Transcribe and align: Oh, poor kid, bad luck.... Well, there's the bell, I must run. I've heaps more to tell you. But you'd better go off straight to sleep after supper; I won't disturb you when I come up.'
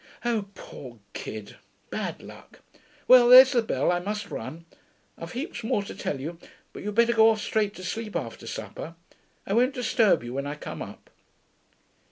Oh, 0.25 0.47
poor 0.55 0.97
kid, 1.13 1.57
bad 1.91 2.23
luck.... 2.23 2.61
Well, 3.07 3.29
there's 3.29 3.51
the 3.51 3.61
bell, 3.61 3.91
I 3.91 3.99
must 3.99 4.31
run. 4.31 4.65
I've 5.15 5.33
heaps 5.33 5.63
more 5.63 5.83
to 5.83 5.93
tell 5.93 6.19
you. 6.19 6.39
But 6.73 6.81
you'd 6.81 6.95
better 6.95 7.13
go 7.13 7.29
off 7.29 7.39
straight 7.41 7.75
to 7.75 7.83
sleep 7.83 8.15
after 8.15 8.47
supper; 8.47 8.95
I 9.45 9.53
won't 9.53 9.75
disturb 9.75 10.23
you 10.23 10.33
when 10.33 10.47
I 10.47 10.55
come 10.55 10.81
up.' 10.81 11.11